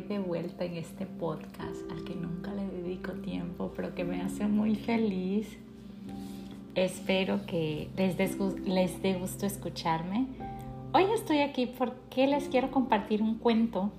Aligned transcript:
de 0.00 0.18
vuelta 0.18 0.64
en 0.64 0.76
este 0.76 1.06
podcast 1.06 1.90
al 1.90 2.04
que 2.04 2.14
nunca 2.14 2.52
le 2.52 2.66
dedico 2.66 3.12
tiempo, 3.12 3.72
pero 3.74 3.94
que 3.94 4.04
me 4.04 4.20
hace 4.20 4.46
muy 4.46 4.74
feliz. 4.76 5.58
Espero 6.74 7.46
que 7.46 7.88
les, 7.96 8.16
les 8.66 9.02
dé 9.02 9.14
gusto 9.14 9.46
escucharme. 9.46 10.26
Hoy 10.92 11.04
estoy 11.14 11.38
aquí 11.38 11.66
porque 11.66 12.26
les 12.26 12.48
quiero 12.48 12.70
compartir 12.70 13.22
un 13.22 13.38
cuento. 13.38 13.90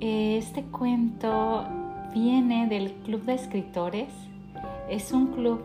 Este 0.00 0.62
cuento 0.62 1.64
viene 2.12 2.66
del 2.66 2.92
Club 3.04 3.22
de 3.22 3.34
Escritores. 3.34 4.12
Es 4.90 5.12
un 5.12 5.28
club 5.28 5.60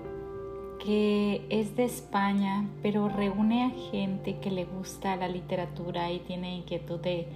que 0.86 1.45
es 1.49 1.76
de 1.76 1.86
España, 1.86 2.70
pero 2.84 3.09
reúne 3.09 3.63
a 3.63 3.91
gente 3.91 4.38
que 4.38 4.52
le 4.52 4.66
gusta 4.66 5.16
la 5.16 5.27
literatura 5.27 6.12
y 6.12 6.20
tiene 6.20 6.58
inquietud 6.58 6.99
de, 6.99 7.27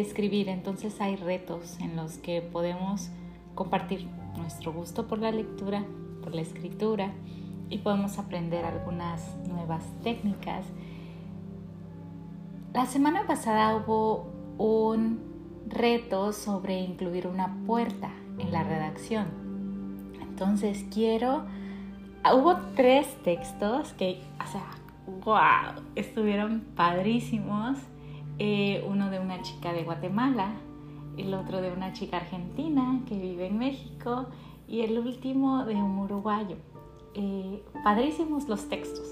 escribir. 0.00 0.48
Entonces 0.48 1.00
hay 1.00 1.16
retos 1.16 1.78
en 1.80 1.96
los 1.96 2.18
que 2.18 2.42
podemos 2.42 3.10
compartir 3.54 4.06
nuestro 4.36 4.72
gusto 4.72 5.06
por 5.06 5.18
la 5.18 5.30
lectura, 5.30 5.84
por 6.22 6.34
la 6.34 6.40
escritura 6.40 7.12
y 7.70 7.78
podemos 7.78 8.18
aprender 8.18 8.64
algunas 8.64 9.36
nuevas 9.46 9.84
técnicas. 10.02 10.64
La 12.72 12.86
semana 12.86 13.26
pasada 13.26 13.76
hubo 13.76 14.26
un 14.58 15.20
reto 15.68 16.32
sobre 16.32 16.80
incluir 16.80 17.26
una 17.26 17.56
puerta 17.66 18.10
en 18.38 18.52
la 18.52 18.64
redacción. 18.64 19.26
Entonces 20.20 20.84
quiero 20.92 21.44
hubo 22.32 22.56
tres 22.74 23.06
textos 23.22 23.92
que, 23.94 24.22
o 24.42 24.50
sea, 24.50 24.70
wow, 25.24 25.82
estuvieron 25.94 26.64
padrísimos. 26.74 27.78
Eh, 28.38 28.84
uno 28.88 29.10
de 29.10 29.20
una 29.20 29.42
chica 29.42 29.72
de 29.72 29.84
Guatemala, 29.84 30.54
el 31.16 31.34
otro 31.34 31.60
de 31.60 31.72
una 31.72 31.92
chica 31.92 32.16
argentina 32.16 33.00
que 33.06 33.16
vive 33.16 33.46
en 33.46 33.58
México 33.58 34.26
y 34.66 34.80
el 34.80 34.98
último 34.98 35.64
de 35.64 35.74
un 35.74 35.98
uruguayo. 35.98 36.56
Eh, 37.14 37.62
padrísimos 37.84 38.48
los 38.48 38.68
textos. 38.68 39.06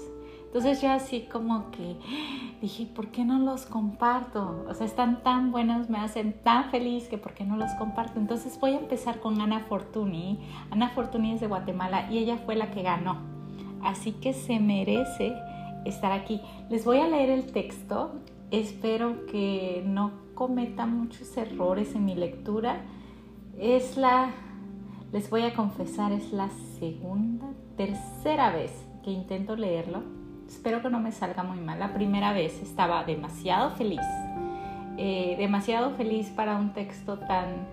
Entonces 0.53 0.81
yo 0.81 0.91
así 0.91 1.21
como 1.31 1.71
que 1.71 1.95
dije, 2.61 2.85
¿por 2.85 3.07
qué 3.07 3.25
no 3.25 3.39
los 3.39 3.65
comparto? 3.65 4.65
O 4.69 4.73
sea, 4.73 4.85
están 4.85 5.23
tan 5.23 5.51
buenos, 5.51 5.89
me 5.89 5.97
hacen 5.97 6.33
tan 6.43 6.69
feliz 6.69 7.07
que 7.07 7.17
¿por 7.17 7.33
qué 7.33 7.43
no 7.43 7.57
los 7.57 7.71
comparto? 7.79 8.19
Entonces 8.19 8.59
voy 8.59 8.73
a 8.73 8.79
empezar 8.79 9.19
con 9.19 9.41
Ana 9.41 9.61
Fortuny. 9.61 10.39
Ana 10.69 10.89
Fortuny 10.89 11.33
es 11.33 11.41
de 11.41 11.47
Guatemala 11.47 12.11
y 12.11 12.19
ella 12.19 12.37
fue 12.45 12.55
la 12.55 12.71
que 12.71 12.83
ganó. 12.83 13.17
Así 13.83 14.11
que 14.11 14.33
se 14.33 14.59
merece 14.59 15.33
estar 15.85 16.11
aquí. 16.11 16.41
Les 16.69 16.85
voy 16.85 16.99
a 16.99 17.07
leer 17.07 17.29
el 17.29 17.51
texto. 17.51 18.11
Espero 18.53 19.25
que 19.25 19.83
no 19.85 20.11
cometa 20.33 20.85
muchos 20.85 21.35
errores 21.35 21.93
en 21.95 22.05
mi 22.05 22.15
lectura. 22.15 22.81
Es 23.59 23.97
la, 23.97 24.31
les 25.11 25.29
voy 25.29 25.41
a 25.41 25.53
confesar, 25.53 26.13
es 26.13 26.31
la 26.31 26.49
segunda, 26.79 27.47
tercera 27.75 28.51
vez 28.53 28.71
que 29.03 29.11
intento 29.11 29.57
leerlo 29.57 30.23
espero 30.53 30.81
que 30.81 30.89
no 30.89 30.99
me 30.99 31.11
salga 31.11 31.43
muy 31.43 31.59
mal. 31.59 31.79
La 31.79 31.93
primera 31.93 32.33
vez 32.33 32.61
estaba 32.61 33.03
demasiado 33.03 33.71
feliz, 33.71 34.01
eh, 34.97 35.35
demasiado 35.37 35.91
feliz 35.91 36.29
para 36.29 36.57
un 36.57 36.73
texto 36.73 37.17
tan 37.19 37.67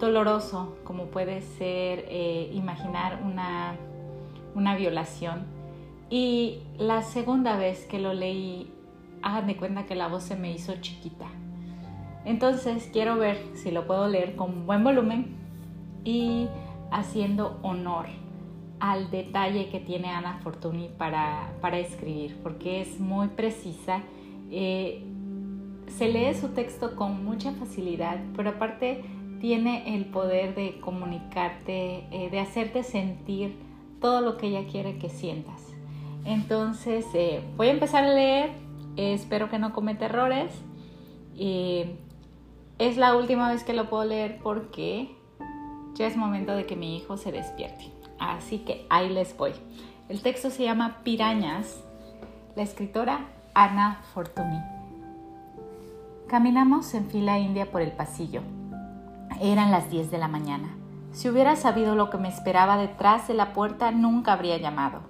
doloroso 0.00 0.76
como 0.84 1.06
puede 1.06 1.40
ser 1.40 2.04
eh, 2.08 2.50
imaginar 2.52 3.20
una, 3.24 3.76
una 4.54 4.76
violación. 4.76 5.44
Y 6.10 6.58
la 6.78 7.02
segunda 7.02 7.56
vez 7.56 7.86
que 7.86 7.98
lo 7.98 8.12
leí, 8.12 8.70
hagan 9.24 9.46
de 9.46 9.56
cuenta 9.56 9.86
que 9.86 9.94
la 9.94 10.06
voz 10.06 10.22
se 10.22 10.36
me 10.36 10.52
hizo 10.52 10.74
chiquita. 10.80 11.26
Entonces 12.24 12.88
quiero 12.92 13.16
ver 13.16 13.38
si 13.54 13.70
lo 13.70 13.86
puedo 13.86 14.06
leer 14.06 14.36
con 14.36 14.66
buen 14.66 14.84
volumen 14.84 15.34
y 16.04 16.46
haciendo 16.90 17.58
honor 17.62 18.06
al 18.80 19.10
detalle 19.10 19.70
que 19.70 19.80
tiene 19.80 20.10
Ana 20.10 20.40
Fortuny 20.42 20.90
para, 20.98 21.78
escribir, 21.78 22.36
porque 22.42 22.82
es 22.82 23.00
muy 23.00 23.28
precisa. 23.28 24.02
Eh, 24.50 25.02
se 25.88 26.08
lee 26.08 26.34
su 26.34 26.48
texto 26.48 26.94
con 26.94 27.24
mucha 27.24 27.52
facilidad, 27.52 28.20
pero 28.36 28.50
aparte 28.50 29.04
tiene 29.40 29.94
el 29.94 30.06
poder 30.06 30.54
de 30.54 30.80
comunicarte, 30.80 32.06
eh, 32.10 32.28
de 32.30 32.40
hacerte 32.40 32.82
sentir 32.82 33.56
todo 34.00 34.20
lo 34.20 34.36
que 34.36 34.48
ella 34.48 34.66
quiere 34.70 34.98
que 34.98 35.08
sientas. 35.08 35.72
Entonces, 36.26 37.06
eh, 37.14 37.42
voy 37.56 37.68
a 37.68 37.72
empezar 37.72 38.04
a 38.04 38.12
leer, 38.12 38.63
espero 38.96 39.50
que 39.50 39.58
no 39.58 39.72
cometa 39.72 40.06
errores. 40.06 40.52
es 41.36 42.96
la 42.96 43.16
última 43.16 43.50
vez 43.50 43.64
que 43.64 43.72
lo 43.72 43.88
puedo 43.88 44.04
leer 44.04 44.38
porque 44.42 45.16
ya 45.94 46.06
es 46.06 46.16
momento 46.16 46.54
de 46.54 46.66
que 46.66 46.76
mi 46.76 46.96
hijo 46.96 47.16
se 47.16 47.32
despierte. 47.32 47.90
Así 48.18 48.58
que 48.58 48.86
ahí 48.90 49.08
les 49.10 49.36
voy. 49.36 49.52
El 50.08 50.22
texto 50.22 50.50
se 50.50 50.64
llama 50.64 51.00
Pirañas, 51.02 51.82
la 52.56 52.62
escritora 52.62 53.26
Ana 53.54 54.00
Fortuny. 54.12 54.60
Caminamos 56.28 56.92
en 56.94 57.06
fila 57.06 57.38
india 57.38 57.70
por 57.70 57.80
el 57.80 57.92
pasillo. 57.92 58.42
Eran 59.40 59.70
las 59.70 59.90
10 59.90 60.10
de 60.10 60.18
la 60.18 60.28
mañana. 60.28 60.74
Si 61.12 61.28
hubiera 61.28 61.54
sabido 61.54 61.94
lo 61.94 62.10
que 62.10 62.18
me 62.18 62.28
esperaba 62.28 62.76
detrás 62.76 63.28
de 63.28 63.34
la 63.34 63.52
puerta, 63.52 63.92
nunca 63.92 64.32
habría 64.32 64.58
llamado. 64.58 65.00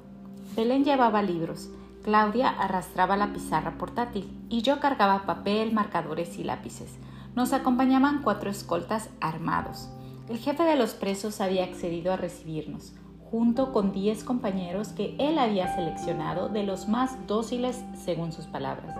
Belén 0.55 0.84
llevaba 0.84 1.22
libros, 1.22 1.71
Claudia 2.04 2.50
arrastraba 2.50 3.16
la 3.16 3.32
pizarra 3.32 3.78
portátil 3.78 4.31
y 4.50 4.60
yo 4.60 4.78
cargaba 4.78 5.25
papel, 5.25 5.72
marcadores 5.72 6.38
y 6.38 6.44
lápices. 6.44 6.98
Nos 7.34 7.54
acompañaban 7.54 8.20
cuatro 8.22 8.50
escoltas 8.50 9.09
armados. 9.22 9.88
El 10.28 10.37
jefe 10.37 10.65
de 10.65 10.76
los 10.76 10.92
presos 10.92 11.41
había 11.41 11.65
accedido 11.65 12.12
a 12.12 12.19
recibirnos, 12.19 12.92
junto 13.31 13.72
con 13.72 13.92
10 13.92 14.22
compañeros 14.22 14.88
que 14.88 15.16
él 15.19 15.38
había 15.38 15.75
seleccionado 15.75 16.50
de 16.50 16.65
los 16.65 16.88
más 16.88 17.26
dóciles 17.26 17.82
según 17.94 18.32
sus 18.32 18.44
palabras. 18.44 18.94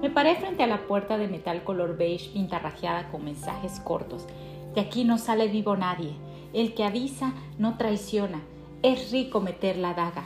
Me 0.00 0.10
paré 0.10 0.34
frente 0.34 0.64
a 0.64 0.66
la 0.66 0.88
puerta 0.88 1.18
de 1.18 1.28
metal 1.28 1.62
color 1.62 1.96
beige 1.96 2.30
pintarrajeada 2.30 3.08
con 3.12 3.24
mensajes 3.24 3.78
cortos. 3.78 4.26
De 4.74 4.80
aquí 4.80 5.04
no 5.04 5.16
sale 5.16 5.46
vivo 5.46 5.76
nadie. 5.76 6.16
El 6.52 6.74
que 6.74 6.82
avisa 6.82 7.34
no 7.56 7.76
traiciona. 7.76 8.40
Es 8.82 9.12
rico 9.12 9.40
meter 9.40 9.76
la 9.76 9.94
daga. 9.94 10.24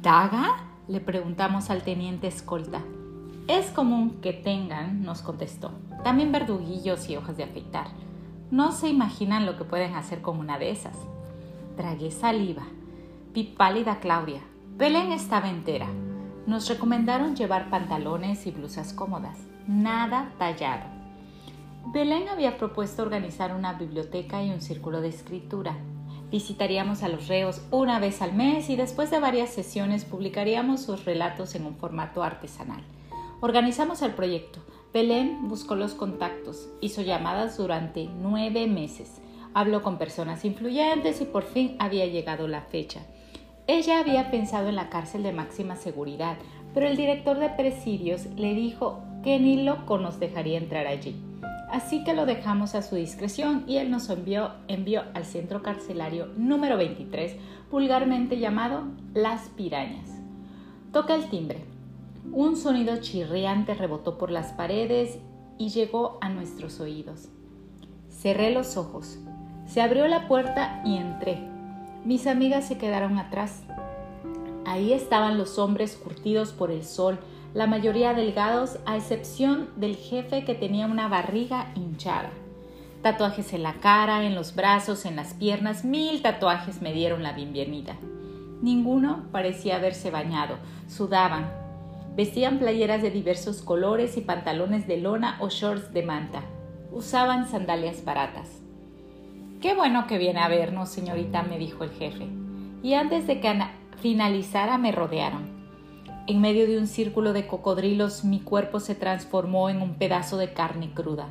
¿Daga? 0.00 0.69
Le 0.90 1.00
preguntamos 1.00 1.70
al 1.70 1.82
teniente 1.82 2.26
escolta. 2.26 2.82
Es 3.46 3.66
común 3.66 4.18
que 4.20 4.32
tengan, 4.32 5.04
nos 5.04 5.22
contestó. 5.22 5.70
También 6.02 6.32
verduguillos 6.32 7.08
y 7.08 7.16
hojas 7.16 7.36
de 7.36 7.44
afeitar. 7.44 7.86
No 8.50 8.72
se 8.72 8.88
imaginan 8.88 9.46
lo 9.46 9.56
que 9.56 9.62
pueden 9.62 9.94
hacer 9.94 10.20
con 10.20 10.38
una 10.38 10.58
de 10.58 10.70
esas. 10.70 10.96
Tragué 11.76 12.10
saliva. 12.10 12.64
Vi 13.32 13.44
pálida 13.44 14.00
Claudia. 14.00 14.40
Belén 14.76 15.12
estaba 15.12 15.48
entera. 15.48 15.86
Nos 16.46 16.68
recomendaron 16.68 17.36
llevar 17.36 17.70
pantalones 17.70 18.44
y 18.48 18.50
blusas 18.50 18.92
cómodas. 18.92 19.38
Nada 19.68 20.32
tallado. 20.38 20.86
Belén 21.92 22.28
había 22.28 22.58
propuesto 22.58 23.02
organizar 23.02 23.54
una 23.54 23.74
biblioteca 23.74 24.42
y 24.42 24.50
un 24.50 24.60
círculo 24.60 25.00
de 25.00 25.10
escritura. 25.10 25.76
Visitaríamos 26.30 27.02
a 27.02 27.08
los 27.08 27.26
reos 27.26 27.60
una 27.72 27.98
vez 27.98 28.22
al 28.22 28.32
mes 28.32 28.70
y 28.70 28.76
después 28.76 29.10
de 29.10 29.18
varias 29.18 29.50
sesiones 29.50 30.04
publicaríamos 30.04 30.80
sus 30.80 31.04
relatos 31.04 31.56
en 31.56 31.66
un 31.66 31.76
formato 31.76 32.22
artesanal. 32.22 32.82
Organizamos 33.40 34.02
el 34.02 34.12
proyecto, 34.12 34.60
Belén 34.92 35.48
buscó 35.48 35.74
los 35.74 35.94
contactos, 35.94 36.68
hizo 36.80 37.02
llamadas 37.02 37.56
durante 37.56 38.08
nueve 38.20 38.66
meses, 38.66 39.20
habló 39.54 39.82
con 39.82 39.98
personas 39.98 40.44
influyentes 40.44 41.20
y 41.20 41.24
por 41.24 41.42
fin 41.42 41.76
había 41.78 42.06
llegado 42.06 42.46
la 42.46 42.62
fecha. 42.62 43.00
Ella 43.66 43.98
había 44.00 44.30
pensado 44.30 44.68
en 44.68 44.76
la 44.76 44.88
cárcel 44.88 45.22
de 45.22 45.32
máxima 45.32 45.76
seguridad, 45.76 46.36
pero 46.74 46.86
el 46.86 46.96
director 46.96 47.38
de 47.38 47.50
presidios 47.50 48.26
le 48.36 48.54
dijo 48.54 49.00
que 49.22 49.38
ni 49.38 49.62
loco 49.62 49.98
nos 49.98 50.20
dejaría 50.20 50.58
entrar 50.58 50.86
allí. 50.86 51.29
Así 51.72 52.02
que 52.02 52.14
lo 52.14 52.26
dejamos 52.26 52.74
a 52.74 52.82
su 52.82 52.96
discreción 52.96 53.64
y 53.68 53.76
él 53.76 53.90
nos 53.90 54.10
envió, 54.10 54.52
envió 54.66 55.04
al 55.14 55.24
centro 55.24 55.62
carcelario 55.62 56.26
número 56.36 56.76
23, 56.76 57.36
vulgarmente 57.70 58.38
llamado 58.38 58.82
Las 59.14 59.48
Pirañas. 59.50 60.10
Toca 60.92 61.14
el 61.14 61.30
timbre. 61.30 61.64
Un 62.32 62.56
sonido 62.56 62.96
chirriante 62.96 63.74
rebotó 63.74 64.18
por 64.18 64.32
las 64.32 64.52
paredes 64.52 65.18
y 65.58 65.68
llegó 65.68 66.18
a 66.20 66.28
nuestros 66.28 66.80
oídos. 66.80 67.28
Cerré 68.08 68.50
los 68.50 68.76
ojos, 68.76 69.18
se 69.66 69.80
abrió 69.80 70.08
la 70.08 70.26
puerta 70.26 70.82
y 70.84 70.96
entré. 70.96 71.38
Mis 72.04 72.26
amigas 72.26 72.66
se 72.66 72.78
quedaron 72.78 73.18
atrás. 73.18 73.62
Ahí 74.66 74.92
estaban 74.92 75.38
los 75.38 75.58
hombres 75.58 75.96
curtidos 75.96 76.52
por 76.52 76.72
el 76.72 76.84
sol, 76.84 77.20
la 77.54 77.66
mayoría 77.66 78.14
delgados, 78.14 78.78
a 78.86 78.96
excepción 78.96 79.70
del 79.76 79.96
jefe 79.96 80.44
que 80.44 80.54
tenía 80.54 80.86
una 80.86 81.08
barriga 81.08 81.72
hinchada. 81.74 82.30
Tatuajes 83.02 83.52
en 83.52 83.62
la 83.62 83.74
cara, 83.74 84.24
en 84.24 84.34
los 84.34 84.54
brazos, 84.54 85.06
en 85.06 85.16
las 85.16 85.34
piernas, 85.34 85.84
mil 85.84 86.22
tatuajes 86.22 86.82
me 86.82 86.92
dieron 86.92 87.22
la 87.22 87.32
bienvenida. 87.32 87.96
Ninguno 88.62 89.24
parecía 89.32 89.76
haberse 89.76 90.10
bañado, 90.10 90.56
sudaban, 90.86 91.60
Vestían 92.16 92.58
playeras 92.58 93.02
de 93.02 93.10
diversos 93.10 93.62
colores 93.62 94.16
y 94.16 94.20
pantalones 94.20 94.86
de 94.86 94.96
lona 94.96 95.36
o 95.40 95.48
shorts 95.48 95.92
de 95.92 96.02
manta. 96.02 96.42
Usaban 96.90 97.48
sandalias 97.48 98.04
baratas. 98.04 98.60
Qué 99.60 99.74
bueno 99.74 100.06
que 100.06 100.18
viene 100.18 100.40
a 100.40 100.48
vernos, 100.48 100.88
señorita, 100.88 101.42
me 101.44 101.58
dijo 101.58 101.84
el 101.84 101.90
jefe. 101.90 102.26
Y 102.82 102.94
antes 102.94 103.26
de 103.26 103.40
que 103.40 103.58
finalizara 104.02 104.76
me 104.76 104.90
rodearon. 104.90 105.49
En 106.30 106.40
medio 106.40 106.68
de 106.68 106.78
un 106.78 106.86
círculo 106.86 107.32
de 107.32 107.48
cocodrilos 107.48 108.24
mi 108.24 108.38
cuerpo 108.38 108.78
se 108.78 108.94
transformó 108.94 109.68
en 109.68 109.82
un 109.82 109.94
pedazo 109.94 110.36
de 110.36 110.52
carne 110.52 110.92
cruda. 110.94 111.26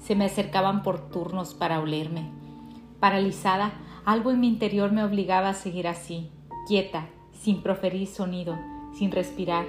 Se 0.00 0.16
me 0.16 0.24
acercaban 0.24 0.82
por 0.82 1.08
turnos 1.08 1.54
para 1.54 1.78
olerme. 1.78 2.32
Paralizada, 2.98 3.74
algo 4.04 4.32
en 4.32 4.40
mi 4.40 4.48
interior 4.48 4.90
me 4.90 5.04
obligaba 5.04 5.50
a 5.50 5.54
seguir 5.54 5.86
así, 5.86 6.32
quieta, 6.66 7.06
sin 7.30 7.62
proferir 7.62 8.08
sonido, 8.08 8.58
sin 8.98 9.12
respirar. 9.12 9.66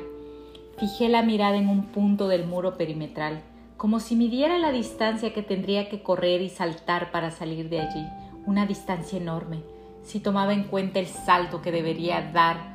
Fijé 0.80 1.10
la 1.10 1.22
mirada 1.22 1.58
en 1.58 1.70
un 1.70 1.84
punto 1.84 2.28
del 2.28 2.48
muro 2.48 2.76
perimetral, 2.76 3.44
como 3.78 4.00
si 4.00 4.16
midiera 4.16 4.58
la 4.58 4.72
distancia 4.72 5.32
que 5.32 5.44
tendría 5.44 5.90
que 5.90 6.02
correr 6.02 6.42
y 6.42 6.50
saltar 6.50 7.12
para 7.12 7.30
salir 7.30 7.70
de 7.70 7.82
allí, 7.82 8.04
una 8.48 8.66
distancia 8.66 9.20
enorme, 9.20 9.60
si 10.02 10.20
tomaba 10.20 10.56
en 10.56 10.64
cuenta 10.64 10.98
el 10.98 11.06
salto 11.06 11.62
que 11.62 11.72
debería 11.72 12.32
dar 12.32 12.75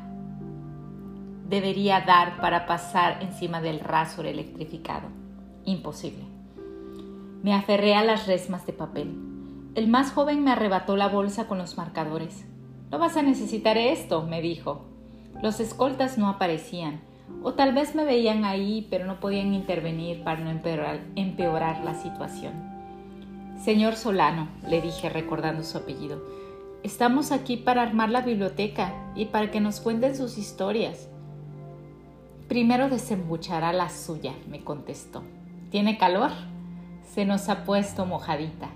debería 1.50 2.00
dar 2.02 2.40
para 2.40 2.64
pasar 2.64 3.22
encima 3.22 3.60
del 3.60 3.80
rasor 3.80 4.26
electrificado. 4.26 5.08
Imposible. 5.64 6.24
Me 7.42 7.52
aferré 7.52 7.96
a 7.96 8.04
las 8.04 8.28
resmas 8.28 8.66
de 8.66 8.72
papel. 8.72 9.12
El 9.74 9.88
más 9.88 10.12
joven 10.12 10.44
me 10.44 10.52
arrebató 10.52 10.96
la 10.96 11.08
bolsa 11.08 11.48
con 11.48 11.58
los 11.58 11.76
marcadores. 11.76 12.46
No 12.90 12.98
vas 12.98 13.16
a 13.16 13.22
necesitar 13.22 13.76
esto, 13.78 14.22
me 14.22 14.40
dijo. 14.40 14.86
Los 15.42 15.58
escoltas 15.58 16.18
no 16.18 16.28
aparecían, 16.28 17.00
o 17.42 17.54
tal 17.54 17.72
vez 17.72 17.96
me 17.96 18.04
veían 18.04 18.44
ahí, 18.44 18.86
pero 18.88 19.04
no 19.04 19.18
podían 19.18 19.52
intervenir 19.52 20.22
para 20.22 20.40
no 20.40 20.50
empeorar, 20.50 21.00
empeorar 21.16 21.84
la 21.84 21.94
situación. 21.94 22.52
Señor 23.60 23.96
Solano, 23.96 24.48
le 24.68 24.80
dije 24.80 25.08
recordando 25.08 25.64
su 25.64 25.78
apellido, 25.78 26.22
estamos 26.84 27.32
aquí 27.32 27.56
para 27.56 27.82
armar 27.82 28.10
la 28.10 28.20
biblioteca 28.20 28.94
y 29.14 29.26
para 29.26 29.50
que 29.50 29.60
nos 29.60 29.80
cuenten 29.80 30.16
sus 30.16 30.38
historias. 30.38 31.09
Primero 32.50 32.88
desembuchará 32.88 33.72
la 33.72 33.90
suya, 33.90 34.34
me 34.48 34.64
contestó. 34.64 35.22
¿Tiene 35.70 35.98
calor? 35.98 36.32
Se 37.04 37.24
nos 37.24 37.48
ha 37.48 37.62
puesto 37.62 38.06
mojadita. 38.06 38.70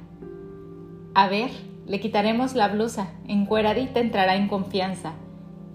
A 1.12 1.26
ver, 1.26 1.50
le 1.84 1.98
quitaremos 1.98 2.54
la 2.54 2.68
blusa. 2.68 3.08
Encueradita 3.26 3.98
entrará 3.98 4.36
en 4.36 4.46
confianza. 4.46 5.14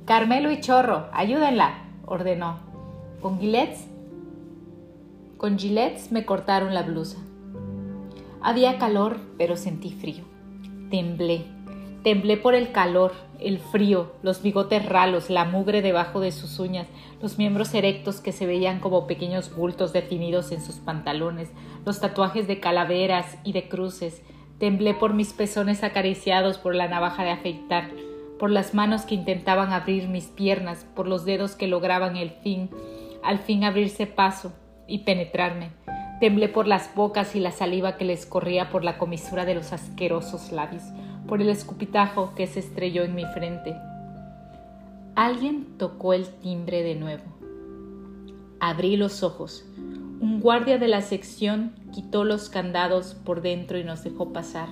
Carmelo 0.05 0.49
y 0.49 0.61
Chorro, 0.61 1.09
ayúdenla, 1.11 1.73
ordenó. 2.05 2.59
Con 3.21 3.37
gilets, 3.37 3.85
con 5.35 5.59
gilets 5.59 6.09
me 6.13 6.23
cortaron 6.23 6.73
la 6.73 6.83
blusa. 6.83 7.17
Había 8.41 8.77
calor, 8.77 9.19
pero 9.37 9.57
sentí 9.57 9.91
frío. 9.91 10.23
Temblé. 10.89 11.43
Temblé 12.03 12.37
por 12.37 12.55
el 12.55 12.71
calor, 12.71 13.11
el 13.39 13.59
frío, 13.59 14.13
los 14.21 14.41
bigotes 14.41 14.85
ralos, 14.85 15.29
la 15.29 15.43
mugre 15.43 15.81
debajo 15.81 16.21
de 16.21 16.31
sus 16.31 16.57
uñas, 16.57 16.87
los 17.21 17.37
miembros 17.37 17.73
erectos 17.73 18.21
que 18.21 18.31
se 18.31 18.45
veían 18.45 18.79
como 18.79 19.05
pequeños 19.05 19.53
bultos 19.53 19.91
definidos 19.91 20.53
en 20.53 20.61
sus 20.61 20.75
pantalones, 20.75 21.49
los 21.85 21.99
tatuajes 21.99 22.47
de 22.47 22.61
calaveras 22.61 23.37
y 23.43 23.51
de 23.51 23.67
cruces. 23.67 24.21
Temblé 24.59 24.93
por 24.93 25.13
mis 25.13 25.33
pezones 25.33 25.83
acariciados 25.83 26.57
por 26.57 26.73
la 26.73 26.87
navaja 26.87 27.23
de 27.23 27.31
afeitar, 27.31 27.89
por 28.39 28.49
las 28.49 28.73
manos 28.73 29.01
que 29.01 29.15
intentaban 29.15 29.73
abrir 29.73 30.07
mis 30.07 30.27
piernas, 30.27 30.85
por 30.95 31.05
los 31.05 31.25
dedos 31.25 31.55
que 31.55 31.67
lograban 31.67 32.15
el 32.15 32.29
fin, 32.29 32.69
al 33.23 33.39
fin 33.39 33.65
abrirse 33.65 34.07
paso 34.07 34.53
y 34.87 34.99
penetrarme. 34.99 35.71
Temblé 36.21 36.47
por 36.47 36.67
las 36.67 36.95
bocas 36.95 37.35
y 37.35 37.41
la 37.41 37.51
saliva 37.51 37.97
que 37.97 38.05
les 38.05 38.25
corría 38.25 38.69
por 38.69 38.85
la 38.85 38.97
comisura 38.97 39.45
de 39.45 39.55
los 39.55 39.73
asquerosos 39.73 40.51
labios, 40.51 40.83
por 41.29 41.43
el 41.43 41.49
escupitajo 41.49 42.33
que 42.33 42.47
se 42.47 42.59
estrelló 42.59 43.03
en 43.03 43.13
mi 43.13 43.23
frente. 43.23 43.77
Alguien 45.15 45.77
tocó 45.77 46.13
el 46.13 46.25
timbre 46.27 46.81
de 46.81 46.95
nuevo. 46.95 47.23
Abrí 48.59 48.97
los 48.97 49.21
ojos. 49.21 49.63
Un 49.77 50.39
guardia 50.41 50.79
de 50.79 50.87
la 50.87 51.01
sección 51.01 51.73
quitó 51.93 52.23
los 52.23 52.49
candados 52.49 53.13
por 53.13 53.41
dentro 53.41 53.77
y 53.77 53.83
nos 53.83 54.03
dejó 54.03 54.33
pasar. 54.33 54.69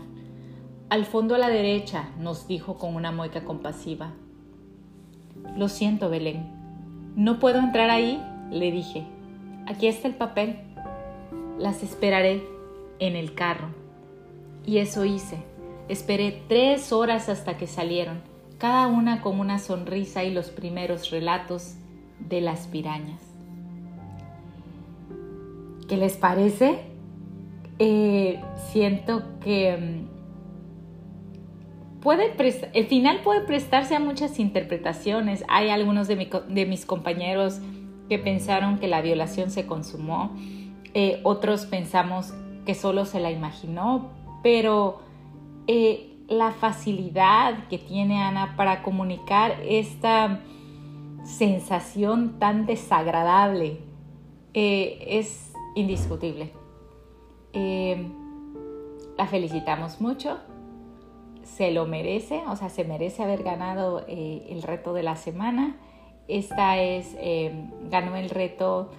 Al 0.89 1.05
fondo 1.05 1.35
a 1.35 1.37
la 1.37 1.49
derecha, 1.49 2.09
nos 2.19 2.47
dijo 2.47 2.79
con 2.79 2.95
una 2.95 3.11
mueca 3.11 3.45
compasiva. 3.45 4.13
Lo 5.55 5.69
siento, 5.69 6.09
Belén. 6.09 6.51
¿No 7.15 7.39
puedo 7.39 7.59
entrar 7.59 7.91
ahí? 7.91 8.19
le 8.49 8.71
dije. 8.71 9.05
Aquí 9.67 9.87
está 9.87 10.07
el 10.07 10.15
papel. 10.15 10.57
Las 11.59 11.83
esperaré 11.83 12.43
en 12.97 13.15
el 13.15 13.35
carro. 13.35 13.67
Y 14.65 14.79
eso 14.79 15.05
hice. 15.05 15.37
Esperé 15.89 16.43
tres 16.47 16.91
horas 16.91 17.29
hasta 17.29 17.57
que 17.57 17.65
salieron, 17.65 18.21
cada 18.57 18.87
una 18.87 19.21
con 19.21 19.39
una 19.39 19.59
sonrisa 19.59 20.23
y 20.23 20.33
los 20.33 20.49
primeros 20.49 21.11
relatos 21.11 21.75
de 22.19 22.41
las 22.41 22.67
pirañas. 22.67 23.21
¿Qué 25.87 25.95
les 25.95 26.17
parece? 26.17 26.79
Eh, 27.79 28.41
siento 28.71 29.23
que 29.39 29.77
mm, 29.77 30.07
puede 32.01 32.33
el 32.73 32.87
final 32.87 33.21
puede 33.21 33.41
prestarse 33.41 33.95
a 33.95 33.99
muchas 33.99 34.39
interpretaciones. 34.39 35.45
Hay 35.47 35.69
algunos 35.69 36.09
de, 36.09 36.65
mis 36.65 36.85
compañeros 36.85 37.61
que 38.09 38.19
pensaron 38.19 38.79
que 38.79 38.87
la 38.87 39.01
violación 39.01 39.51
se 39.51 39.65
consumó, 39.65 40.35
eh, 40.93 41.19
otros 41.23 41.65
pensamos 41.65 42.33
que 42.65 42.73
solo 42.73 43.05
se 43.05 43.19
la 43.19 43.31
imaginó, 43.31 44.09
pero 44.43 45.06
eh, 45.67 46.17
la 46.27 46.51
facilidad 46.51 47.67
que 47.67 47.77
tiene 47.77 48.21
Ana 48.21 48.55
para 48.57 48.83
comunicar 48.83 49.51
esta 49.61 50.39
sensación 51.23 52.39
tan 52.39 52.65
desagradable 52.65 53.79
eh, 54.53 55.03
es 55.07 55.53
indiscutible. 55.75 56.51
la 59.17 59.25
felicitamos 59.25 59.99
mucho, 59.99 60.37
se 61.43 61.71
lo 61.71 61.85
merece, 61.87 62.43
o 62.47 62.55
sea, 62.55 62.69
se 62.69 62.83
merece 62.83 63.23
haber 63.23 63.43
ganado 63.43 64.05
el 64.07 64.61
reto 64.61 64.93
de 64.93 65.03
la 65.03 65.15
semana 65.15 65.75
esta 66.27 66.77
es, 66.77 67.15
eh, 67.19 67.51
ganó 67.89 68.15
el 68.15 68.29
reto 68.29 68.91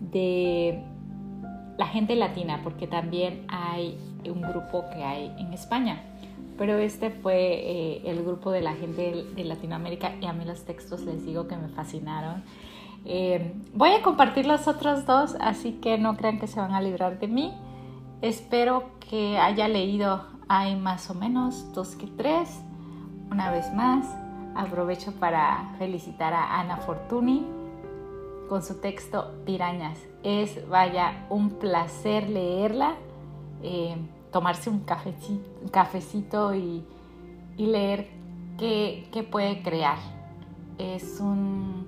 de 0.00 0.82
la 1.78 1.86
gente 1.86 2.14
latina, 2.14 2.60
porque 2.62 2.86
también 2.86 3.46
hay 3.48 3.98
un 4.28 4.42
grupo 4.42 4.84
que 4.92 5.02
hay 5.02 5.34
en 5.38 5.52
España. 5.54 6.02
Pero 6.56 6.78
este 6.78 7.10
fue 7.10 7.36
eh, 7.36 8.02
el 8.04 8.22
grupo 8.22 8.50
de 8.50 8.60
la 8.60 8.74
gente 8.74 9.24
de 9.34 9.44
Latinoamérica 9.44 10.14
y 10.20 10.26
a 10.26 10.32
mí 10.32 10.44
los 10.44 10.64
textos 10.64 11.00
les 11.02 11.24
digo 11.24 11.48
que 11.48 11.56
me 11.56 11.68
fascinaron. 11.68 12.44
Eh, 13.04 13.54
voy 13.74 13.90
a 13.90 14.02
compartir 14.02 14.46
los 14.46 14.66
otros 14.66 15.04
dos, 15.04 15.36
así 15.40 15.72
que 15.72 15.98
no 15.98 16.16
crean 16.16 16.38
que 16.38 16.46
se 16.46 16.60
van 16.60 16.72
a 16.72 16.80
librar 16.80 17.18
de 17.18 17.28
mí. 17.28 17.52
Espero 18.22 18.90
que 19.10 19.38
haya 19.38 19.68
leído, 19.68 20.24
hay 20.48 20.76
más 20.76 21.10
o 21.10 21.14
menos 21.14 21.72
dos 21.74 21.96
que 21.96 22.06
tres, 22.06 22.62
una 23.30 23.50
vez 23.50 23.72
más. 23.74 24.06
Aprovecho 24.54 25.12
para 25.12 25.74
felicitar 25.78 26.32
a 26.32 26.60
Ana 26.60 26.76
Fortuny 26.76 27.44
con 28.48 28.62
su 28.62 28.80
texto 28.80 29.32
Pirañas. 29.44 29.98
Es, 30.22 30.66
vaya, 30.68 31.26
un 31.28 31.50
placer 31.50 32.30
leerla, 32.30 32.94
eh, 33.62 33.96
tomarse 34.34 34.68
un 34.68 34.80
cafecito, 35.70 36.56
y, 36.56 36.84
leer 37.56 38.08
qué, 38.58 39.28
puede 39.30 39.62
crear. 39.62 39.98
Es, 40.76 41.20
un, 41.20 41.86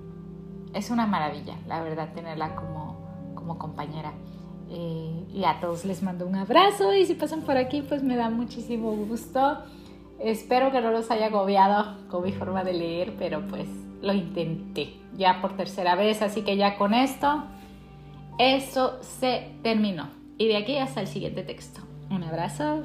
una 0.89 1.05
maravilla, 1.05 1.55
la 1.67 1.81
verdad, 1.81 2.13
tenerla 2.13 2.55
como, 2.55 2.95
como 3.35 3.57
compañera. 3.57 4.13
Eh, 4.69 5.25
y 5.33 5.43
a 5.43 5.59
todos 5.59 5.83
les 5.83 6.01
mando 6.01 6.25
un 6.25 6.35
abrazo 6.35 6.93
y 6.93 7.05
si 7.05 7.15
pasan 7.15 7.41
por 7.41 7.57
aquí, 7.57 7.81
pues 7.81 8.01
me 8.01 8.15
da 8.15 8.29
muchísimo 8.29 8.93
gusto. 8.93 9.57
Espero 10.17 10.71
que 10.71 10.79
no 10.79 10.91
los 10.91 11.11
haya 11.11 11.25
agobiado 11.25 12.07
con 12.07 12.23
mi 12.23 12.31
forma 12.31 12.63
de 12.63 12.73
leer, 12.73 13.13
pero 13.19 13.45
pues 13.45 13.67
lo 14.01 14.13
intenté 14.13 14.95
ya 15.17 15.41
por 15.41 15.57
tercera 15.57 15.95
vez, 15.95 16.21
así 16.21 16.43
que 16.43 16.55
ya 16.55 16.77
con 16.77 16.93
esto, 16.93 17.43
eso 18.39 18.99
se 19.01 19.51
terminó. 19.63 20.11
Y 20.37 20.47
de 20.47 20.55
aquí 20.55 20.77
hasta 20.77 21.01
el 21.01 21.07
siguiente 21.07 21.43
texto. 21.43 21.86
Un 22.09 22.23
abrazo. 22.23 22.83